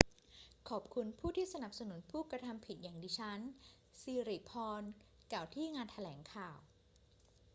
[0.69, 3.39] ขอบคุณผู้ที่สนับสนุนผู้กระทำผิดอย่างดิฉัน
[3.99, 4.81] ศิริพร
[5.31, 6.57] กล่าวที่งานแถลงข่าว